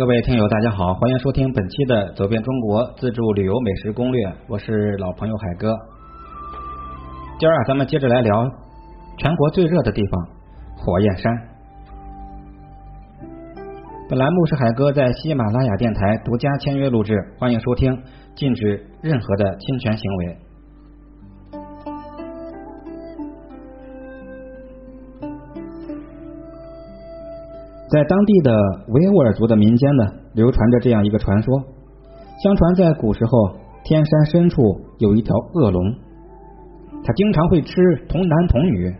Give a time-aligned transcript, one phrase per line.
[0.00, 5.76] 各位听友，大家好，欢迎收听本期的《走遍中国自助旅游美食攻略》，我是老朋友海哥。
[7.38, 8.50] 今儿啊，咱们接着来聊
[9.18, 10.28] 全国最热的地方——
[10.80, 11.38] 火焰山。
[14.08, 18.02] 本栏目是海哥在喜马拉雅电台独家签约录制，欢迎收听，
[18.34, 20.38] 禁止任何的侵权行为。
[27.90, 28.56] 在当地的
[28.88, 31.60] 维吾尔族的民间呢，流传着这样一个传说：
[32.40, 34.62] 相传在古时候，天山深处
[34.98, 35.82] 有一条恶龙，
[37.02, 37.72] 它经常会吃
[38.08, 38.94] 童男童女。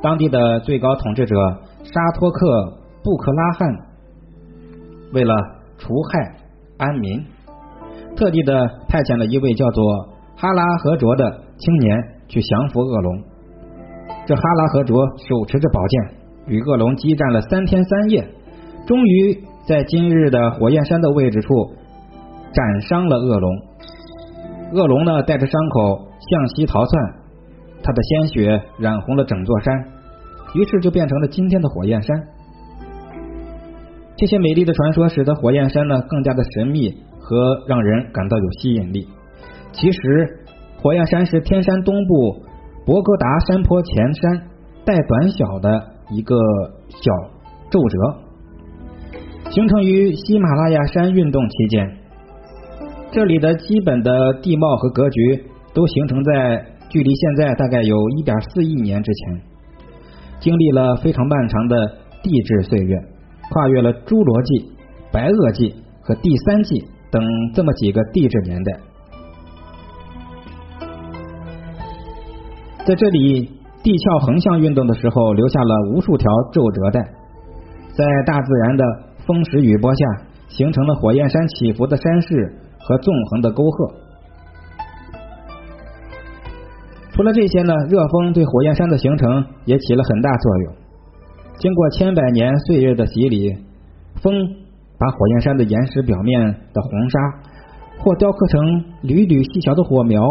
[0.00, 1.36] 当地的最高统治者
[1.82, 3.68] 沙托克布克拉汗
[5.12, 5.34] 为了
[5.76, 6.36] 除害
[6.78, 7.22] 安民，
[8.16, 9.84] 特地的派遣了一位叫做
[10.36, 13.22] 哈拉和卓的青年去降服恶龙。
[14.24, 16.23] 这哈拉和卓手持着宝剑。
[16.46, 18.28] 与恶龙激战了三天三夜，
[18.86, 21.54] 终于在今日的火焰山的位置处
[22.52, 23.50] 斩伤了恶龙。
[24.72, 27.02] 恶龙呢，带着伤口向西逃窜，
[27.82, 29.74] 他的鲜血染红了整座山，
[30.54, 32.16] 于是就变成了今天的火焰山。
[34.16, 39.08] 这些美丽的传说使得火焰山呢更加的神秘和让人感到有吸引力。
[39.72, 40.46] 其实，
[40.82, 42.42] 火焰山是天山东部
[42.84, 44.42] 博格达山坡前山
[44.84, 45.93] 带短小的。
[46.10, 46.36] 一个
[46.88, 47.12] 小
[47.70, 51.96] 皱褶，形成于喜马拉雅山运动期间。
[53.10, 59.42] 这里的基本的地貌和格局都形成在距离现在大概有一点四亿年之前，
[60.40, 61.76] 经历了非常漫长的
[62.22, 62.96] 地质岁月，
[63.50, 64.72] 跨越了侏罗纪、
[65.10, 67.22] 白垩纪和第三纪等
[67.54, 68.80] 这么几个地质年代，
[72.84, 73.50] 在这里。
[73.84, 77.00] 地壳横向运动的时候，留下了无数条皱褶带，
[77.92, 78.84] 在大自然的
[79.26, 80.06] 风蚀雨波下，
[80.48, 83.94] 形成了火焰山起伏的山势和纵横的沟壑。
[87.12, 90.72] 除了这些呢，热风对火焰山的形成也起了很大作用。
[91.58, 93.52] 经过千百年岁月的洗礼，
[94.22, 94.32] 风
[94.98, 96.40] 把火焰山的岩石表面
[96.72, 97.18] 的红沙，
[97.98, 100.24] 或雕刻成缕缕细小的火苗，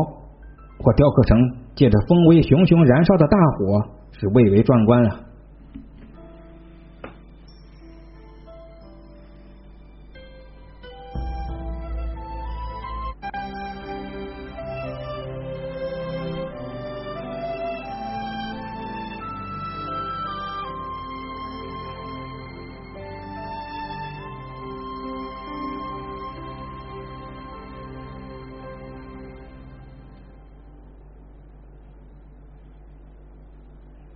[0.79, 1.62] 或雕刻成。
[1.75, 3.81] 借着风威熊熊燃烧的大火，
[4.19, 5.19] 是蔚为壮观啊！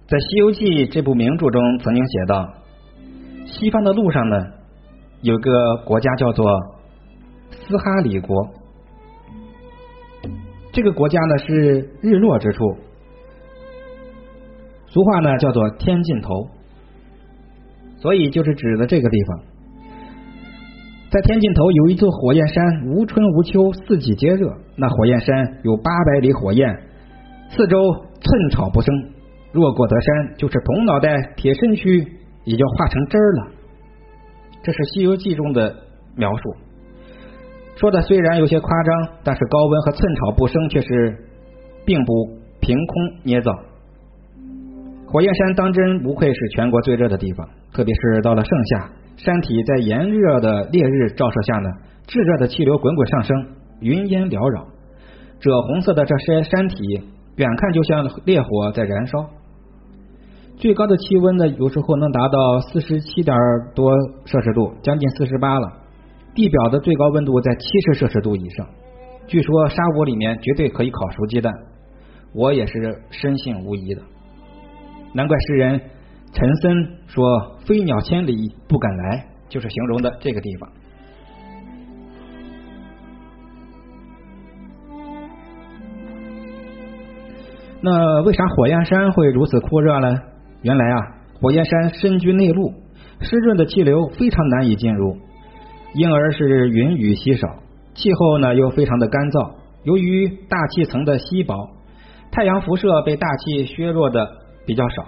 [0.07, 2.47] 在《西游记》这部名著中，曾经写到，
[3.45, 4.37] 西方的路上呢，
[5.19, 6.47] 有个国家叫做
[7.51, 8.33] 斯哈里国。
[10.71, 12.63] 这个国家呢是日落之处，
[14.87, 16.47] 俗话呢叫做天尽头，
[17.97, 19.39] 所以就是指的这个地方。
[21.09, 24.53] 在天尽头有一座火焰山，无春无秋，四季皆热。
[24.77, 26.73] 那火焰山有八百里火焰，
[27.49, 27.77] 四周
[28.21, 28.95] 寸草不生。
[29.57, 32.05] 若过得山，就是铜脑袋、铁身躯，
[32.45, 33.47] 也就化成汁儿了。
[34.61, 35.75] 这是《西游记》中的
[36.15, 36.55] 描述，
[37.75, 41.17] 说的虽然有些夸张，但是高温和寸草不生却是
[41.85, 42.13] 并不
[42.61, 43.51] 凭空捏造。
[45.07, 51.69] 火焰山当真不愧是全国最热的地方，特别是到了盛夏，山体在炎热的烈日照射下呢，
[52.05, 53.45] 炙热的气流滚滚上升，
[53.79, 54.67] 云烟缭绕，
[55.39, 56.75] 赭红色的这些山体，
[57.37, 59.29] 远看就像烈火在燃烧。
[60.57, 63.37] 最高的气温呢，有时候能达到四十七点
[63.75, 63.91] 多
[64.25, 65.71] 摄氏度，将近四十八了。
[66.33, 68.67] 地表的最高温度在七十摄氏度以上。
[69.27, 71.53] 据说沙窝里面绝对可以烤熟鸡蛋，
[72.33, 74.01] 我也是深信无疑的。
[75.13, 75.79] 难怪诗人
[76.33, 77.23] 陈森说
[77.63, 78.33] “飞鸟千里
[78.67, 80.69] 不敢来”，就是形容的这个地方。
[87.79, 90.17] 那为啥火焰山会如此酷热呢？
[90.67, 90.97] 原来啊，
[91.39, 92.73] 火焰山深居内陆，
[93.21, 95.15] 湿润的气流非常难以进入，
[95.93, 97.47] 因而是云雨稀少，
[97.93, 99.51] 气候呢又非常的干燥。
[99.85, 101.55] 由于大气层的稀薄，
[102.33, 104.27] 太阳辐射被大气削弱的
[104.65, 105.05] 比较少，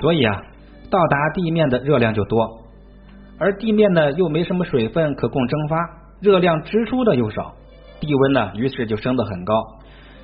[0.00, 0.42] 所以啊，
[0.90, 2.62] 到达地面的热量就多，
[3.38, 5.76] 而地面呢又没什么水分可供蒸发，
[6.20, 7.54] 热量支出的又少，
[8.00, 9.54] 地温呢于是就升得很高。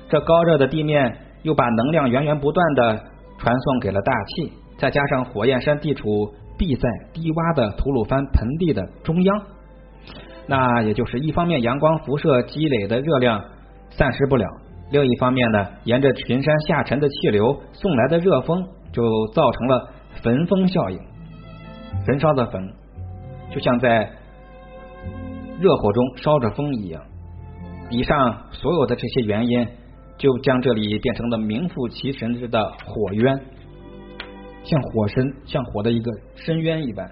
[0.09, 3.12] 这高热的地面又把能量源源不断的。
[3.43, 9.41] 传送给了大气，再加上火焰山地处必必在低洼的吐鲁番盆地的中央。
[10.47, 13.43] 那也就是一方面阳光辐射积累的热量
[13.89, 14.45] 散失不了，
[14.89, 19.03] 另一方面呢，沿着群山下沉的气流送来的热风就
[19.33, 19.89] 造成了
[20.21, 20.97] 焚风效应，
[22.05, 22.73] 焚烧的焚，
[23.51, 24.09] 就像在
[25.59, 27.01] 热火中烧着风一样。
[27.89, 29.67] 以上所有的这些原因，
[30.17, 33.39] 就将这里变成了名副其实的火渊，
[34.63, 37.09] 像火深像火的一个深渊一般。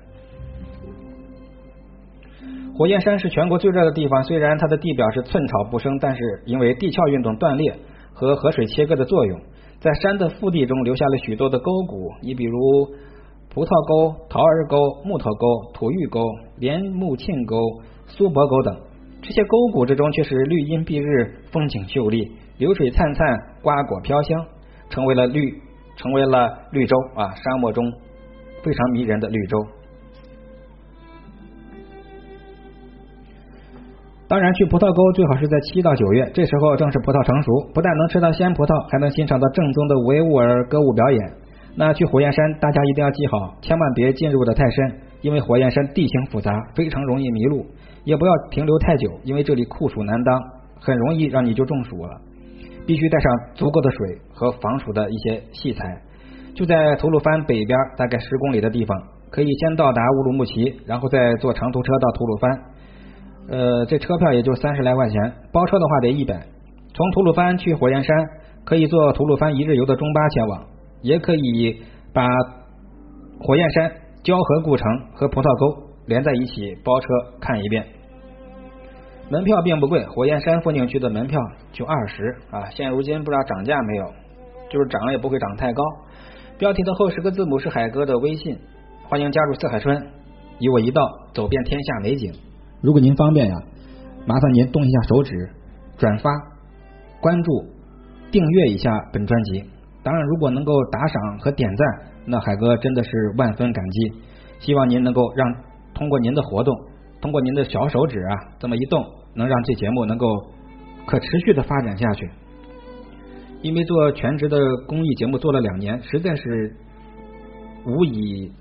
[2.77, 7.75] 火焰山是全国最热的地方，虽然它的地表是寸草不生，但是因为地壳运动断裂
[8.13, 9.39] 和河水切割的作用，
[9.80, 12.12] 在山的腹地中留下了许多的沟谷。
[12.21, 12.59] 你比如
[13.54, 16.25] 葡萄沟、桃儿沟、木头沟、土峪沟、
[16.57, 17.57] 连木沁沟、
[18.07, 18.80] 苏泊沟等，
[19.21, 23.27] 这些沟谷之中却是绿荫蔽日，风景秀丽，流水灿灿，
[23.62, 24.45] 瓜果飘香，
[24.89, 25.53] 成为了绿，
[25.95, 27.85] 成为了绿洲啊，沙漠中
[28.63, 29.57] 非常迷人的绿洲。
[34.27, 41.19] 当然，去葡萄沟最好是在七到九月，这时候正是葡萄成熟，不但能吃到鲜葡萄，还能欣赏到正宗的维吾尔歌舞表演。
[41.75, 47.65] 那去火焰山，大家一定要记好，千万别进入的太深，因为火焰山地形复杂，非常容易迷路；
[48.03, 50.42] 也不要停留太久，因为这里酷暑难当，
[50.80, 52.21] 很容易让你就中暑了。
[52.86, 56.01] 必须带上足够的水和防暑的一些器材。
[56.56, 62.51] 就在吐鲁番北边大概十公里的地方，可以先到达乌鲁木齐，然后再坐长途车到吐鲁番。
[63.50, 66.36] 呃，这车票也就三十来块钱，包车的话得一百。
[66.94, 68.18] 从吐鲁番去火焰山，
[68.65, 70.65] 可以坐吐鲁番一日游的中巴前往，
[71.01, 71.81] 也可以
[72.13, 72.27] 把
[73.39, 73.92] 火焰山、
[74.24, 77.07] 交河故城和葡萄沟连在一起包车
[77.39, 77.86] 看一遍。
[79.30, 81.39] 门票并不贵，火焰山风景区的门票
[81.71, 84.06] 就二十啊，现如今不知道涨价没有，
[84.69, 85.83] 就是涨了也不会涨太高。
[86.57, 88.57] 标题的后十个字母是海哥的微信，
[89.07, 90.07] 欢迎加入四海春，
[90.59, 91.01] 与我一道
[91.33, 92.33] 走遍天下美景。
[92.81, 93.56] 如果您方便呀，
[94.25, 95.50] 麻烦您动一下手指，
[95.97, 96.30] 转发、
[97.21, 97.51] 关注、
[98.31, 99.63] 订阅一下本专辑。
[100.04, 101.88] 当然，如果能够打赏和点赞，
[102.25, 104.13] 那海哥真的是万分感激。
[104.59, 105.56] 希望您能够让
[105.94, 106.76] 通过您的活动，
[107.22, 109.06] 通过您的小手指啊，这么一动，
[109.36, 110.28] 能让这节目能够
[111.06, 112.30] 可持续的发展下去。
[113.62, 114.58] 因为做全职的
[114.88, 116.76] 公益节目做了两年，实在是
[117.86, 118.52] 无以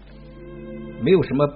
[1.02, 1.46] 没有什么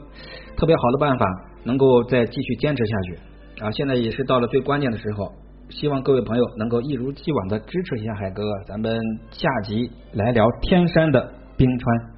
[0.56, 1.26] 特别好的办法。
[1.66, 3.18] 能够再继续坚持下去
[3.64, 3.70] 啊！
[3.70, 5.32] 现在也是到了最关键的时候，
[5.70, 9.00] 希望各位朋友能够一如既往的支持一下海哥，咱们
[9.30, 12.13] 下集来聊天山的冰川。